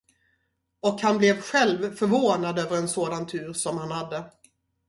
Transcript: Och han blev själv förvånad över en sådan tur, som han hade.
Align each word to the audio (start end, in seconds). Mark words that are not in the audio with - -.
Och 0.79 1.01
han 1.01 1.17
blev 1.17 1.41
själv 1.41 1.95
förvånad 1.95 2.59
över 2.59 2.77
en 2.77 2.87
sådan 2.89 3.27
tur, 3.27 3.53
som 3.53 3.77
han 3.77 3.91
hade. 3.91 4.23